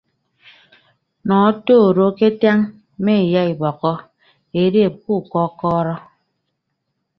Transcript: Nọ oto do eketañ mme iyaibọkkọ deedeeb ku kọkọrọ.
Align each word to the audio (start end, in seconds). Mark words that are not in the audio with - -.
Nọ 1.27 1.35
oto 1.49 1.75
do 1.95 2.05
eketañ 2.11 2.59
mme 2.99 3.13
iyaibọkkọ 3.27 3.91
deedeeb 4.51 4.93
ku 5.03 5.13
kọkọrọ. 5.31 5.95